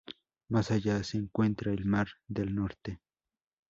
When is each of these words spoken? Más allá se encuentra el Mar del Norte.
Más 0.49 0.71
allá 0.71 1.03
se 1.03 1.17
encuentra 1.19 1.71
el 1.71 1.85
Mar 1.85 2.07
del 2.27 2.55
Norte. 2.55 3.01